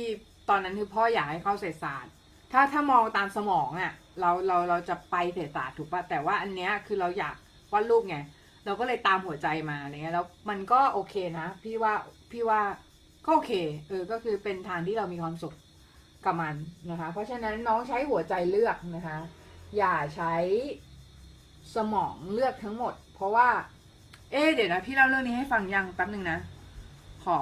[0.50, 2.12] ตอนนั้นคือพ่ออยากให้เข้าเศรษฐศาสตร์
[2.52, 7.36] ถ้าถ้ามองตามสมองอะ่ะเราเราเราจะไปเศรษฐศาสตร์ถูกปะแต่ว่าอันเนี้ยคือเราอยาก
[7.72, 8.18] วาดรูปไง
[8.66, 11.94] เราก็เลยตามหัวใจมาอะไรเงี้ยแล้วมันก็โอเคนะ พี่ว่า
[12.32, 12.62] พี่ว่า
[13.26, 13.52] ก็โอเค
[13.88, 15.56] เออก็คือเป็นทางที่เรามีความสุข
[16.26, 16.56] กับมัน
[16.90, 19.18] นะคะ เพราะฉะนั้นน้องใช้หัวใจเลือกนะคะ
[19.78, 20.36] อย่าใช้
[21.76, 23.48] สมองเลือกทั้งหมด เพราะว่า
[24.32, 26.40] เอ๊เดี๋ยวนะ พี่เล่าเรื่องนี้ให้ฟังยังแป๊บหนึ่งนะ
[27.24, 27.40] ขอ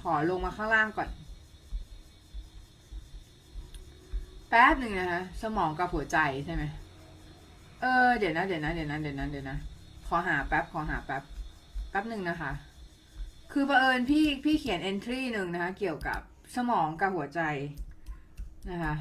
[0.00, 1.08] ขอลงมาข้างล่างก่อน
[4.48, 6.64] แป๊บหนึ่งนะคะสมองกับหัวใจใช่ไหม
[7.80, 9.56] เออเดี๋ยวนะเดี๋ยวนะเดี๋ยวนะเดี๋ยวนะเดี๋ยวนะ
[10.06, 11.22] ขอหาแป๊บขอหาแป๊บ
[11.90, 12.52] แป๊บหนึ่งนะคะ
[13.52, 16.20] คือบังเอิญพี่พี่เขียน entry หนึ่งนะคะ เกี่ยวกับ
[16.56, 17.40] สมองกับหัวใจ
[18.70, 18.94] นะคะ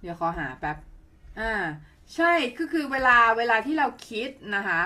[0.00, 0.76] เดี๋ยวขอหาแป๊บ
[1.38, 1.52] อ่า
[2.14, 4.80] ใช่ก็คือเวลาเวลาที่เราคิดนะคะ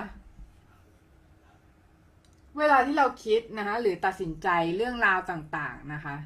[2.59, 6.16] เวลาที่เราคิดนะคะหรือตัดสินใจเรื่องราวต่างๆนะคะ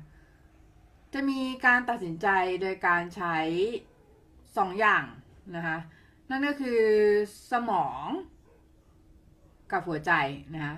[1.13, 2.29] จะมีการตัดสินใจ
[2.63, 3.37] โดยการใช้
[4.57, 5.05] สองอย่าง
[5.57, 5.79] นะคะ
[6.31, 6.81] นั่นก็คือ
[7.53, 8.07] สมอง
[9.73, 10.13] กับหัวใจ
[10.55, 10.77] นะคะ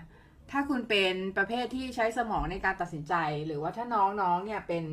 [0.51, 3.15] ถ้าคุณเป็นประเภทที่ใช้สมองในการตัดสินใจ
[3.47, 4.85] หรือว่าถ้าน้องๆเนี่ยเป็น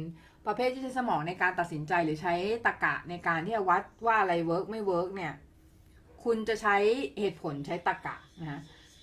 [0.46, 5.34] ประเภทที่ใช้สมองในการตัดสินใจหรือใช้ตรรกะในการที่จะวัดว่าอะไร work ไม่ work เนี่ย
[6.24, 6.78] คุณจะใช้
[7.20, 8.60] เหตุผลใช้ตรรกะนะคะ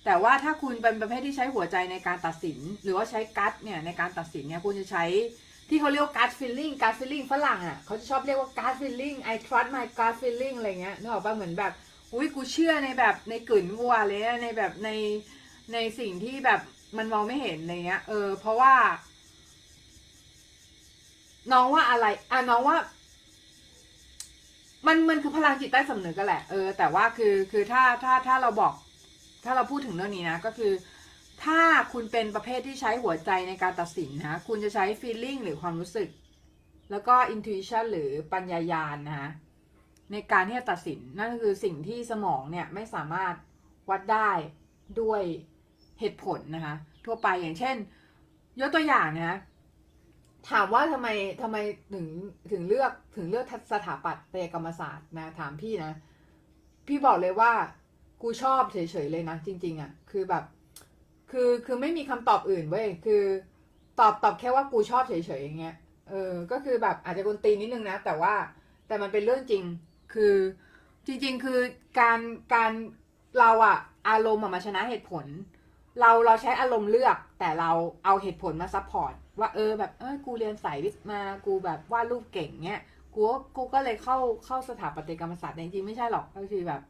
[0.09, 5.05] แต่ว่าถ้าคุณเป็นประเภทที่ใช้หัวใจในการตัดสิน หรือว่าใช้ gut เนี่ยในการตัดสินเนี่ยคุณจะใช้
[5.69, 11.73] ที่เขาเรียกว่า gut feeling gut feeling ฝรั่งอะเขาจะชอบเรียกว่า gut feeling I trust my gut feeling อะไรเงี้ยนึกออกป่ะเหมือนแบบ
[12.13, 14.89] อุ้ยกูเชื่อในแบบในกึ๋นกูเลยนะในแบบใน
[15.73, 16.61] ในสิ่งที่แบบ
[16.97, 18.73] มันมองไม่เห็นอะไรเงี้ยเออเพราะว่า
[21.51, 22.77] น้องว่าอะไรอะน้องว่า
[24.87, 28.73] มันมันคือพลังจิตใต้สำนึกก็แหละเออแต่ว่าคือคือถ้าถ้าถ้าเราบอก
[29.43, 30.73] ถ้าเราพูดถึงเรื่องนี้นะก็คือ
[31.43, 31.61] ถ้า
[31.93, 36.09] คุณเป็นประเภทที่ใช้หัวใจในการตัดสินนะคุณจะใช้ feeling หรือความรู้สึก
[36.91, 39.29] แล้วก็ intuition หรือปัญญายาณนะคะ
[40.11, 43.35] ในการที่จะตัดสินนั่นก็คือสิ่งที่สมองเนี่ยไม่สามารถ
[43.89, 44.31] วัดได้
[45.01, 45.21] ด้วย
[45.99, 47.75] เหตุผลนะคะ ทั่วไปอย่างเช่น
[48.59, 49.39] ยกตัวอย่างนะ
[50.49, 51.07] ถามว่าทำไม
[51.41, 51.57] ทำไม
[51.93, 52.07] ถึง
[52.51, 55.93] ถึงเลือกถึงเลือกสถาปัตยกรรมศาสตร์นะถามพี่นะ
[56.87, 57.51] พี่บอกเลยว่า
[58.21, 60.43] กูชอบเฉยๆเลยนะจริง ๆอะ่ะ คือแบบ
[61.31, 63.23] คือคือไม่มีคำตอบอื่นเว้ยคือ
[63.99, 65.75] ตอบตอบแค่ว่ากูชอบเฉยๆอย่างเงี้ย
[66.09, 68.33] เออก็คือแบบอาจจะกวนตีนนิดนึงนะ แต่ว่า
[68.87, 69.63] แต่มันเป็นเรื่องจริง
[70.13, 70.35] คือ
[71.07, 71.59] จริง ๆ คือ
[71.99, 72.19] การ
[72.53, 72.71] การ
[73.39, 73.77] เราอะ
[74.09, 75.25] อารมณ์มาชนะเหตุผล
[75.99, 77.71] เราเราใช้อารมณ์เลือกแต่เรา
[78.05, 82.81] เอาเหตุผลมา support ว่าเออแบบเออกูเรียนสายวิทย์มากูแบบวาดรูปเก่งเนี้ย
[83.13, 86.81] กูก็กูก็เลยเข้าเข้าสถาปัตยกรรมศาสตร์แต่จริงๆไม่ใช่หรอกก็คือแบบ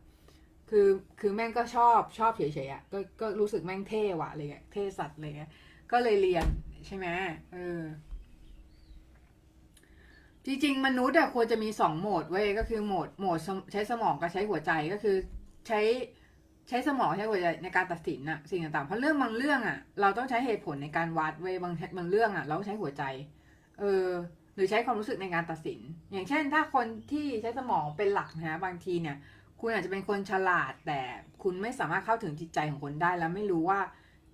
[0.70, 0.88] คือ
[1.20, 5.52] คือแม่งก็ชอบชอบเฉยๆอะก็ก็รู้สึกแม่งเท่ว่ะอะไรเงี้ยเท่สัตว์อะไรเงี้ย
[5.92, 6.46] ก็เลยเรียน
[6.86, 7.08] ใช่ไหม
[7.54, 7.82] เออ
[10.46, 13.40] จริงๆ มนุษย์อะควรจะมีสองโหมดเว้ยก็คือโหมดโหมด
[13.72, 15.16] ใช้สมองกับใช้หัวใจก็คือ
[15.68, 15.80] ใช้
[16.70, 23.04] ใช้สมองใช้หัวใจในการตัดสินอะสิ่งต่างๆเพราะเรื่องบางเรื่องอะเราต้องใช้เหตุผลในการวัดเว้ยบางบางเรื่องอะเราใช้หัวใจ
[23.80, 24.08] เออ
[24.56, 25.80] หรือใช้ความรู้สึกในการตัดสิน
[26.12, 29.18] อย่างเช่น ถ้าคนที่ใช้สมองเป็นหลักนะบางทีเนี่ย
[29.60, 31.02] คุณอาจจะเป็นคนฉลาดแต่
[31.44, 33.80] คุณไม่สามารถเข้าถึงจิตใจของคนได้ แล้วไม่รู้ว่า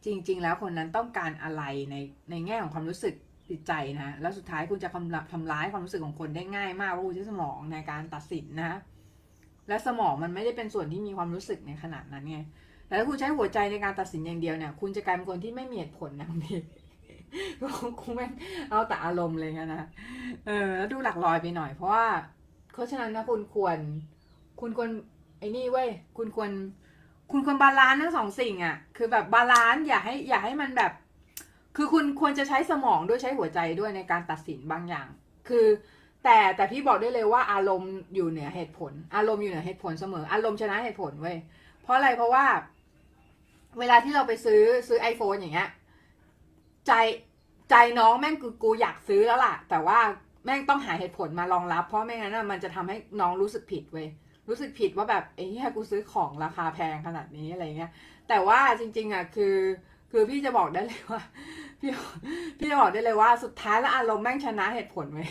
[0.06, 1.96] จริง ๆ แล้วคนนั้นต้องการอะไรใน
[2.30, 3.16] ในแง่ของความรู้สึก
[3.50, 8.80] จิตใจนะ แล้วสุดท้ายคุณจะทำทำร้ายความรู้สึกของคนได้ง่ายมากเพราะคุณใช้สมองในการตัดสินนะ
[9.68, 12.40] และสมองมันไม่ได้เป็นส่วนที่มีความรู้สึกในขนาดนั้นไง
[12.88, 16.56] แต่ถ้าคุณใช้หัวใจในการตัดสินอย่างเดียวเนี่ย คุณจะกลายเป็นคนที่ไม่มีเหตุผลนะบางที
[18.02, 18.28] คุณแม่
[18.70, 19.84] เอาแต่อารมณ์เลยนะ
[20.46, 22.06] เออ แล้วดูหลักลอยไปหน่อยเพราะว่า
[22.74, 23.78] เพราะฉะนั้นนะคุณควร
[24.62, 24.90] คุณควร
[25.44, 26.52] อ้นี่เว้ยคุณควร
[27.32, 30.92] คุณควร balance ทั้งสองสิ่งอะ่ะ คือแบบ balance อย่าให้อย่าให้มันแบบ
[31.76, 35.08] คือคุณควรจะใช้สมองด้วยใช้หัวใจด้วยในการตัดสินบางอย่าง
[35.48, 35.66] คือ
[36.24, 41.38] แต่แต่พี่บอกได้เลยว่าอารมณ์อยู่เหนือเหตุผล อารมณ์อยู่เหนือเหตุผลเสมอ อารมณ์ชนะเหตุผลเว้ย
[41.82, 42.46] เพราะอะไรเพราะว่า
[43.80, 45.70] เวลาที่เราไปซื้อซื้อ iPhone อย่างเงี้ย
[46.88, 46.94] ใจ
[47.70, 50.00] ใจน้องแม่งกูกูอยากซื้อแล้วล่ะ แต่ว่า
[50.46, 54.08] แม่งต้องหาเหตุผลมารองรับ เพราะไม่งั้นมันจะทำให้น้องรู้สึกผิดเว้ย
[54.48, 57.92] รู้สึกผิดว่าแบบเอ้ยกูซื้อของราคาแพงขนาดนี้อะไรเงี้ย
[58.30, 59.56] แต่ว่าจริง ๆอะคือ
[60.12, 61.22] คือพี่จะบอกได้เลยว่า
[61.82, 61.92] พี่
[62.58, 65.28] พี่จะบอกได้เลยว่าสุดท้ายแล้วอารมณ์แม่งชนะเหตุผลเว้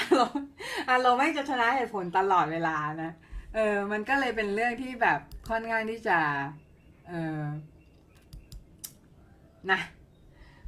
[0.00, 0.46] อารมณ์
[0.90, 3.12] อารมณ์แม่งจะชนะเหตุผลตลอดเวลานะ
[3.54, 6.18] เออ มันก็เลยเป็นเรื่องที่แบบค่อนข้างที่จะ
[7.08, 7.42] เออ
[9.70, 9.80] นะ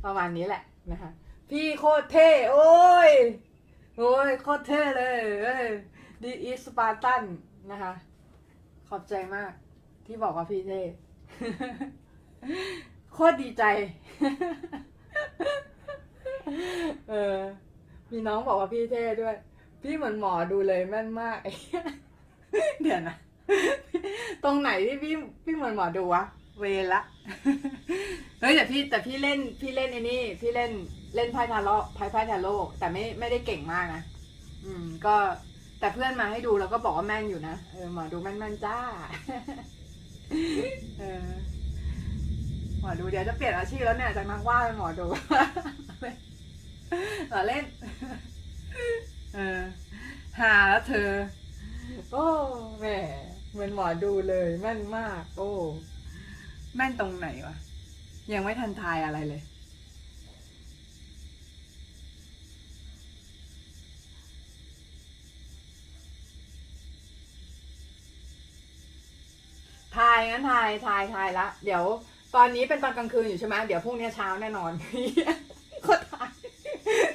[0.05, 1.11] ประมาณนี้แหละนะคะ
[1.51, 3.12] พี่โคตรเท่ โอ้ย
[3.99, 5.05] โอ้ย โคตรเท่เล
[5.62, 5.64] ย
[6.23, 7.23] ดีอีสปาร์ตัน
[7.70, 7.92] นะคะ
[8.88, 9.53] ขอบใจมาก
[10.07, 10.81] ที่บอกว่าพี่เท่
[13.12, 13.64] โคตรดีใจ
[17.09, 17.38] เออ
[18.11, 19.37] มีน้องบอกว่าพี่เท่ด้วย
[19.83, 21.85] พี่เหมือนหมอดูเลยแม่นมากเหี้ย
[22.83, 23.16] เดี๋ยวนะ
[24.44, 26.22] ตรงไหนที่พี่พี่เหมือนหมอดูวะ
[26.61, 27.00] เวละ
[28.40, 30.72] เฮ้ยแต่พี่แต่พี่เล่นพี่เล่นไอ้นี่ พี่เล่น
[31.14, 34.03] เล่นไพ่ทาโร่ไพ่ไพ่ทาโร่แต่ไม่ไม่ได้เก่งมากนะ
[34.64, 35.16] อืม ก็
[35.85, 38.79] แต่เพื่อนมาให้ดูแล้วก็บอกว่าแม่นอยู่นะเออหมอดูแม่นแม่นจ้า
[40.99, 41.29] เออ
[42.81, 45.07] หมอดูเดี๋ยวจะเปลี่ยนอาชีพแล้วเนี่ยจากนักวาดเป็นหมอดู
[47.33, 47.64] ต่อเล่น
[49.35, 49.61] เออ
[50.40, 51.11] หาแล้วเธอ
[52.12, 52.27] โอ้
[52.81, 52.87] แหม
[53.53, 55.51] เหมือนหมอดูเลยแม่นมาก โอ้
[56.77, 57.57] แม่นตรงไหนวะ
[58.33, 59.42] ยังไม่ทันทายอะไรเลย
[69.97, 71.85] ทายงั้นทายทายทายละ เดี๋ยว
[72.35, 74.73] ตอนนี้เป็นตอนกลางคืนอยู่ใช่ไหมเดี๋ยวพรุ่งนี้เช้าแน่นอน
[75.87, 76.31] ก็ทาย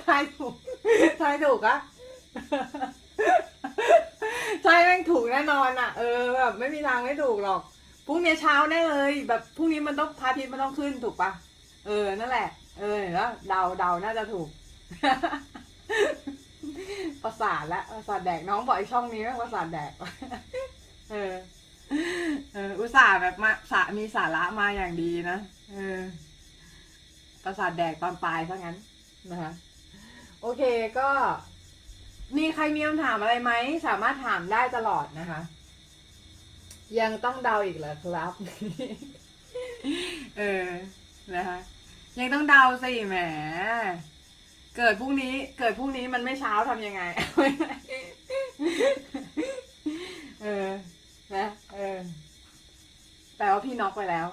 [0.05, 0.53] ทายถูก
[1.21, 1.77] ทายถูกอะ
[4.63, 7.61] ใช่แม่งถูกแน่นอนอะเออแบบไม่มีทางไม่ถูกหรอก
[8.07, 11.31] พรุ่งนี้เช้าแน่เลย แบบพรุ่งนี้มันต้องพาทิตมันต้องขึ้นถูกปะ
[11.85, 12.47] เออนั่นแหละ
[12.79, 14.47] เออแล้วเดาเดาน่าจะถูก
[17.23, 19.91] ประสาทละประสาทแดกน้องบอกไอช่องนี้แม่งประสาทแดก
[21.11, 21.33] เออ
[22.53, 25.37] เอออุตส่าห์แบบมาสามีสาระมาอย่างดีนะ
[25.73, 25.99] เออ
[27.43, 28.77] ประสาทแดกตอนปลายซะงั้น
[29.31, 29.51] นะคะ
[30.41, 30.61] โอเค
[30.99, 31.09] ก็
[32.37, 33.51] มีใครมีคำถามอะไรไหม
[33.87, 35.41] สามารถถามได้ตลอดนะคะ
[36.99, 38.33] ยังต้องเดาอีกเหรอครับ
[40.37, 40.67] เออ
[41.35, 41.57] นะคะ
[42.19, 43.17] ยังต้องเดาสิแหม
[44.77, 47.01] เกิดพรุ่งนี้ เกิดพรุ่งนี้มันไม่เช้าทำยังไง
[50.41, 50.67] เออ
[51.35, 51.97] นะเออ
[53.37, 54.27] แปลว่าพี่น็อกไปแล้ว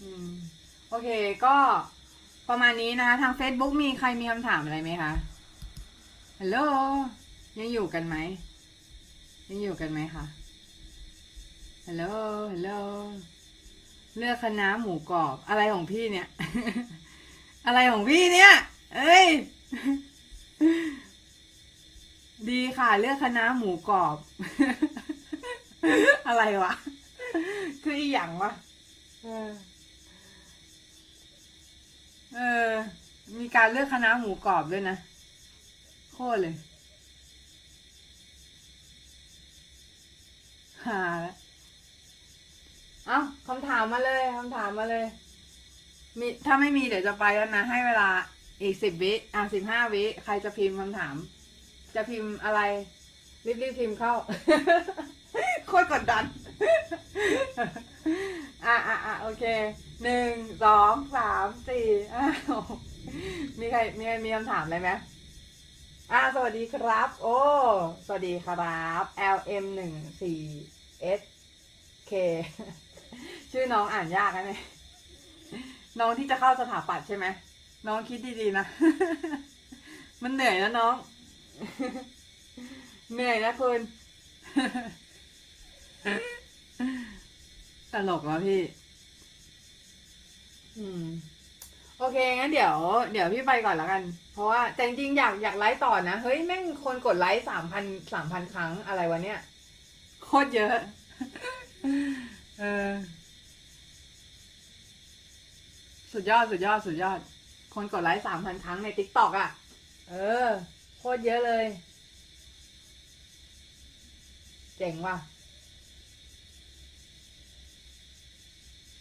[0.00, 0.28] อืม
[0.88, 1.08] โอเค
[1.44, 1.56] ก็
[2.48, 5.12] ประมาณนี้นะคะ ทาง Facebook มีใครมีคำถามอะไรไหมคะ
[6.40, 6.56] ฮัลโหล
[7.58, 8.16] ยังอยู่กันไหม
[9.48, 10.24] ยังอยู่กันไหมคะ
[11.86, 12.04] ฮัลโหล
[12.52, 12.70] ฮัลโหล
[14.18, 16.28] เลือกคณะหมูกรอบ อะไรของพี่เนี่ย
[17.66, 18.52] อะไรของพี่เนี่ย
[18.96, 19.26] เอ้ย
[22.50, 24.16] ดีค่ะ เลือกคณะหมูกรอบ
[26.28, 26.72] อะไรวะ
[27.82, 28.52] คืออีหยังวะ
[29.22, 29.50] เออ
[32.34, 32.70] เออ
[33.38, 34.96] มีการเลือกคณะหมูกรอบด้วยนะ
[36.12, 36.54] โคตรเลย
[40.86, 41.36] หาแล้ว
[43.06, 45.06] เอ้าคำถามมาเลยคำถามมาเลย
[46.18, 48.08] มีถ้าไม่มีเดี๋ยวจะไปแล้วนะ ให้เวลา
[48.62, 51.14] อีกสิบวิอะสิบห้าวิ ใครจะพิมพ์คำถาม
[51.94, 52.60] จะพิมพ์อะไร
[53.46, 54.14] รีบๆพิมพ์เข้า
[55.68, 56.24] โคตรกดดัน
[58.66, 59.44] อะอะอะโอเค
[60.02, 60.32] หนึ่ง
[60.64, 62.26] สอง สาม สี่อ้า
[62.58, 62.62] ว
[63.60, 64.90] มีใคร มีใครมีคำถามอะไรไหม
[66.12, 67.38] อ่าสวัสดีครับ โอ้
[68.06, 69.04] สวัสดีครับ
[69.36, 70.40] LM หนึ่งสี่
[71.20, 71.22] S
[72.10, 72.12] K
[73.50, 74.62] ชื่อน้องอ่านยากนะเนี่ย
[76.00, 77.26] น้องที่จะเข้าสถาปัตย์ใช่ไหม
[77.86, 78.66] น้องคิดดีๆนะ
[80.22, 80.94] มันเหนื่อยนะน้อง
[83.12, 83.80] เหนื่อยนะคุณ
[87.92, 88.60] ตลกแล้วพี่
[90.78, 91.04] อืม
[91.98, 92.76] โอเคงั้นเดี๋ยว
[93.12, 99.40] เดี๋ยวพี่ไปก่อนแล้วกัน เพราะว่าแต่จริงๆอยากอยากไลฟ์ต่อนะ เฮ้ยแม่งคนกดไลฟ์สามพันสามพันครั้งอะไรวะเนี่ย
[100.22, 100.76] โคตรเยอะ
[102.60, 102.90] เออ
[106.12, 107.18] สุดยอดสุดยอดสุดยอด
[107.74, 109.48] คนกดไลค์สามพันครั้งใน TikTok อะ
[110.08, 110.14] เอ
[110.46, 110.48] อ
[110.98, 111.64] โคตรเยอะเลย
[114.78, 115.16] เจ๋งว่ะ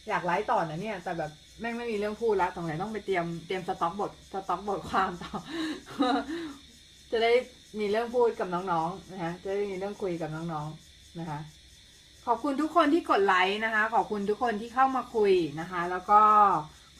[0.07, 5.33] อยากไลฟ์ต่อนะเนี่ย แต่แบบแม่งไม่มีเรื่องพูดแล้วตรงไหนต้องไปเตรียมเตรียมสต็อกบทสต็อกบทความต่อ
[7.11, 7.31] จะได้
[7.79, 11.39] มีเรื่องพูดกับน้องๆนะคะจะได้มีเรื่องคุยกับน้องๆนะคะ
[12.27, 16.21] ขอบคุณทุกคนที่กดไลค์นะคะ ขอบคุณทุกคนที่เข้ามาคุยนะคะ แล้วก็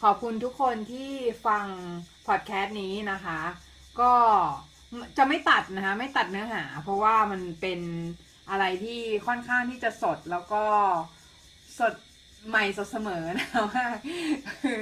[0.04, 1.12] ขอบคุณทุกคนที่
[1.48, 1.66] ฟัง
[2.28, 3.40] พอดแคสต์นี้นะคะ
[4.00, 4.14] ก็
[5.18, 7.80] จะไม่ตัดนะคะไม่ตัดเนื้อหา เพราะว่ามันเป็น
[8.50, 10.64] อะไรที่ค่อนข้างที่จะสดแล้วก็
[11.80, 11.94] สด
[12.50, 13.86] ใหม่สดเสมอนะว่า
[14.62, 14.80] คือ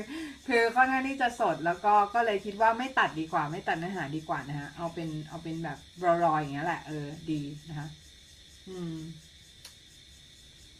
[0.47, 5.77] คือค่อนข้างที่จะสดแล้วก็ก็เลยคิดว่าไม่ตัดดีกว่า ไม่ตัดเนื้อหาดีกว่านะฮะเอาเป็นเอาเป็นแบบ
[6.23, 7.87] รอๆอย่างเงี้ยแหละเออดีนะคะ
[8.67, 8.95] อืม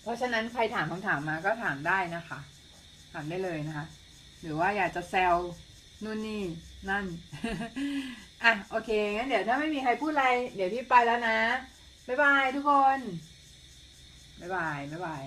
[0.02, 2.40] เพราะฉะนั้นใครถามคำถามมาก็ถามได้นะคะ
[3.14, 3.86] ถามได้เลยนะคะ
[4.42, 5.36] หรือว่าอยากจะแซว
[6.04, 6.44] นู่นนี่
[6.90, 7.06] นั่น
[8.44, 11.40] อะโอเคงั้นเดี๋ยวถ้าไม่มีใครพูดอะไร เดี๋ยวพี่ไปแล้วนะ
[12.08, 13.00] บ๊ายบายทุกคน
[14.40, 15.24] บ๊ายบายบ๊ายบาย